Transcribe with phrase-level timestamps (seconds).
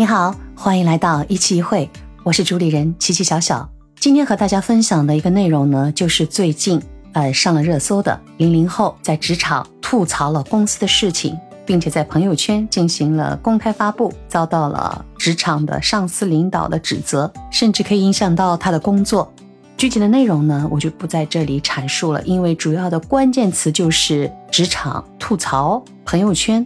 [0.00, 1.86] 你好，欢迎来到一期一会，
[2.22, 3.68] 我是主理人琪琪小小。
[3.96, 6.80] 今天和大家分享的一个内容呢，就是最近
[7.12, 11.36] 呃上了热搜的零零后在职场吐槽了公司的事情，
[11.66, 19.30] 并且在朋友圈进行了公开发布，遭到了职场的上司领导的指责，甚至可以影响到他的工作。
[19.76, 26.64] 具体的内容呢，我就不在这里阐述了，因为主要的关键词就是职场吐槽、朋友圈。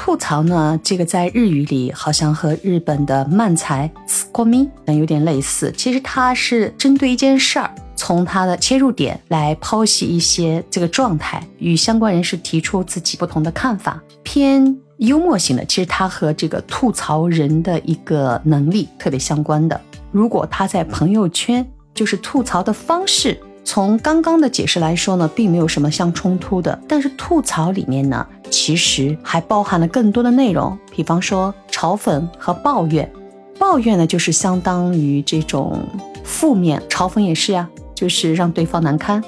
[0.00, 5.74] 吐槽呢，这个在日语里好像和日本的漫才 “skomi” 有点类似。
[5.76, 15.64] 其实它是针对一件事儿，从它的切入点来剖析一些这个状态，与相关人士提出自己不同的看法，偏幽默型的。
[15.64, 19.78] 其实它和这个吐槽人的一个能力特别相关的。
[20.12, 23.36] 如果他在朋友圈就是吐槽的方式。
[23.70, 26.80] 从刚刚的解释来说呢，并没有什么相冲突的。
[26.88, 33.06] 但是吐槽里面呢，其实还包含了更多的内容，比方说嘲讽和抱怨。
[33.58, 35.86] 抱怨呢，就是相当于这种
[36.24, 39.22] 负面；嘲讽也是呀，就是让对方难堪。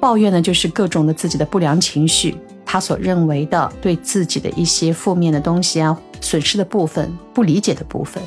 [0.00, 8.20] 抱怨呢，就是各种的自己的不良情绪，他所认为的对自己的一些负面的东西啊，损失的部分、不理解的部分。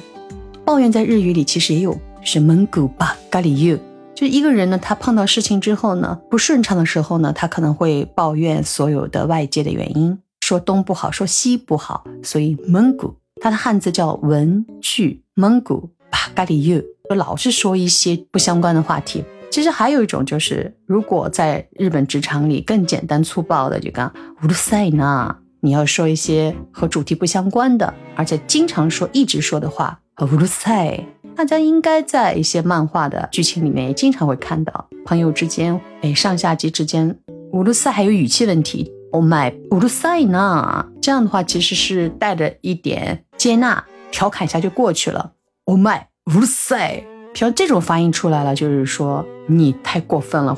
[0.63, 3.77] 抱怨在日语里其实也有，是蒙古吧咖喱 you。
[4.17, 12.03] 就一个人呢，他碰到事情之后呢，不顺畅的时候呢，他可能会抱怨所有的外界的原因，说东不好，说西不好。
[12.23, 19.23] 所以蒙古，它的汉字叫文具，蒙古巴咖喱油，就老是说一些不相关的话题。
[19.51, 31.05] 其实还有一种就是，如果在日本职场里更简单粗暴的，就刚乌鲁塞纳，你要说一些和主题不相关的，而且经常说、一直说的话，乌鲁塞。
[31.37, 37.15] 大家应该在一些漫画的剧情里面也经常会看到，朋友之间，哎，上下级之间，
[37.51, 40.83] 乌鲁塞还有语气问题，Oh my，乌鲁塞呢？
[40.99, 45.33] 这样的话其实是带着一点接纳，调侃一下就过去了。
[45.65, 47.03] Oh my，乌鲁塞，
[47.35, 50.57] 像这种发音出来了，就是说你太过分了。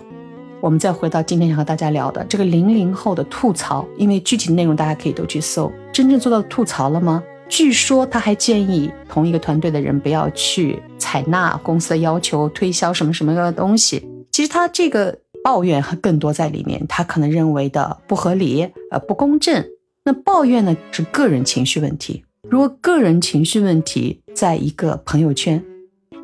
[0.62, 7.22] 我们再回到今天想和大家聊的这个零零后的吐槽，因为具体内容大家可以都去搜，真正做到吐槽了吗？
[7.50, 14.08] 据说他还建议同一个团队的人不要去采纳公司的要求，推销什么什么的东西。
[14.32, 19.66] 其实他这个抱怨还更多在里面，他可能认为的不合理，呃，不公正。
[20.06, 22.24] 那抱怨呢是个人情绪问题。
[22.48, 25.64] 如果个人情绪问题在一个朋友圈，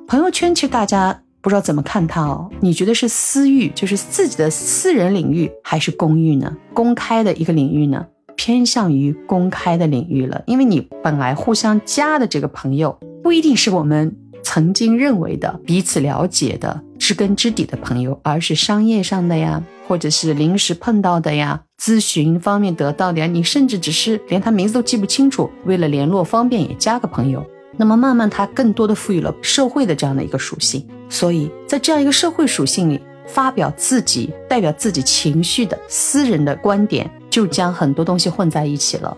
[0.08, 2.50] 朋友圈其实大家不知道怎么看它哦？
[2.62, 6.56] 你觉得是私域，就是自己的私人领域，还是公域呢？
[6.74, 8.06] 公开的一个领域呢？
[8.36, 27.46] 偏向于公开的领域了，因为你本来互相加的这个朋友，不一定是我们曾经认为的彼此了解的知根知底的朋友，而是商业上的呀，或者是临时碰到的呀，咨询方面得到的呀，你甚至只是连他名字都记不清楚，为了联络方便也加个朋友。
[27.78, 33.00] 那么慢慢他更多的赋予了社会的这样的一个属性，所以在这样一个社会属性里。
[33.28, 39.18] 发表自己代表自己情绪的私人的观点，就将很多东西混在一起了。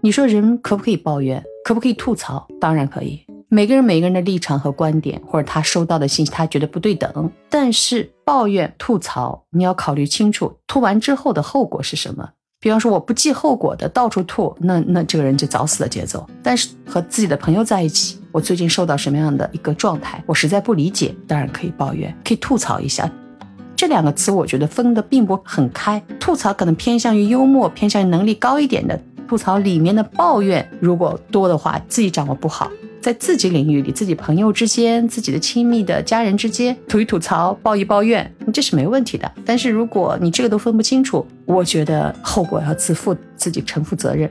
[0.00, 1.42] 你说人可不可以抱怨？
[1.64, 2.46] 可不可以吐槽？
[2.60, 3.20] 当然可以。
[3.48, 7.28] 每个人每个人的立场和观点，或者他收到的信息，他觉得不对等。
[7.50, 12.28] 但是抱怨吐槽，你要考虑清楚，吐完之后的后果是什么。
[12.60, 16.24] 比方说我不计后果的到处吐，那那这个人就早死的节奏。
[16.44, 23.10] 但是和自己的朋友在一起，我最近受到什么样的一个状态，我实在不理解，当然可以抱怨，可以吐槽一下。
[23.76, 28.98] 这两个词我觉得分的并不很开，吐槽可能偏向于幽默，偏向于能力高一点的
[29.28, 32.70] 吐槽里面的抱怨，如果多的话，自己掌握不好，
[33.02, 39.30] 在自己领域里，自己朋友之间，自己的亲密的家人之间吐一吐槽，抱一抱怨，这是没问题的。
[39.44, 44.30] 但是如果你这个都分不清楚，我觉得后果要自负，自己承负责任。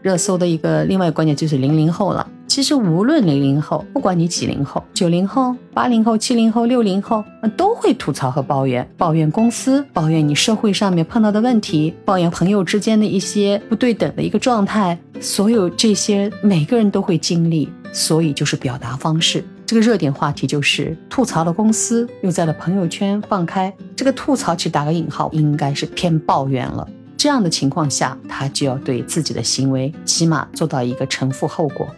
[0.00, 2.26] 热搜的一个另外观点就是零零后了。
[2.46, 7.22] 其实无论零零后，不管你几零后、九零后、八零后、七零后、六零后，
[7.56, 14.98] 都会吐槽和抱怨，抱怨公司，抱怨你社会上面碰到的问题，抱怨朋友之间的一些不对等的一个状态。
[15.20, 19.44] 所有这些每个人都会经历，所以就是表达方式。
[19.66, 23.74] 这个热点话题就是吐槽了公司，又在了朋友圈放开。
[23.96, 26.86] 这个吐槽其实打个引号，应该是偏抱怨了。
[27.16, 31.88] 这样的情况下，他就要对自己的行为起码做到一个承负后果。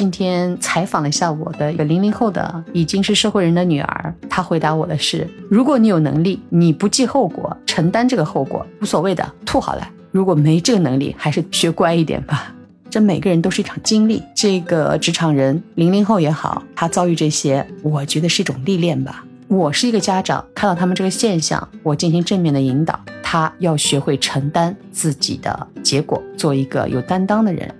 [0.00, 12.50] 今天采访了一下我的一个零零后的已经是社会人的女儿，她回答我的是：如果你有能力，你不计后果承担这个后果，无所谓的，吐好了；如果没这个能力，还是学乖一点吧。
[12.88, 19.22] 这每个人都是一场经历，这个职场人零零后也好，他遭遇这些，我觉得是一种历练吧。
[19.48, 27.70] 我是一个家长，看到他们这个现象，我进行正面的引导，他要学会承担自己的结果，做一个有担当的人。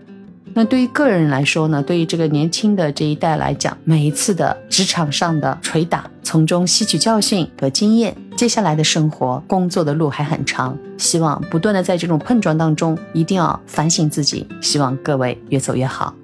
[0.52, 16.14] 那对于个人来说呢，对于这个年轻的这一代来讲，每一次的职场上的捶打，从中吸取教训和经验，接下来的生活、工作的路还很长，希望不断的在这种碰撞当中，一定要反省自己，希望各位越走越好。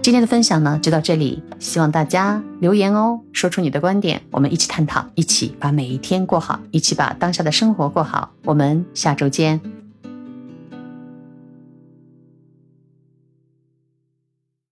[0.00, 8.30] 今天的分享呢就到这里，希望大家留言哦，说出你的观点，我们一起探讨，一起把每一天过好，一起把当下的生活过好。
[8.44, 9.75] 我们下周见。